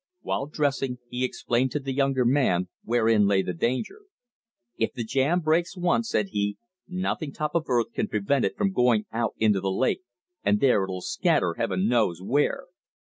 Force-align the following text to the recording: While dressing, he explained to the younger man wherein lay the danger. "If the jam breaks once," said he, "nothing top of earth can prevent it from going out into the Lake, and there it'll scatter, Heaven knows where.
While 0.21 0.47
dressing, 0.47 0.97
he 1.09 1.23
explained 1.23 1.69
to 1.73 1.79
the 1.79 1.93
younger 1.93 2.25
man 2.25 2.69
wherein 2.83 3.27
lay 3.27 3.43
the 3.43 3.53
danger. 3.53 3.99
"If 4.75 4.93
the 4.93 5.03
jam 5.03 5.41
breaks 5.41 5.77
once," 5.77 6.09
said 6.09 6.29
he, 6.31 6.57
"nothing 6.87 7.31
top 7.31 7.53
of 7.53 7.65
earth 7.67 7.93
can 7.93 8.07
prevent 8.07 8.43
it 8.43 8.57
from 8.57 8.71
going 8.73 9.05
out 9.11 9.35
into 9.37 9.61
the 9.61 9.69
Lake, 9.69 10.01
and 10.43 10.59
there 10.59 10.83
it'll 10.85 11.01
scatter, 11.01 11.53
Heaven 11.59 11.87
knows 11.87 12.19
where. 12.19 12.65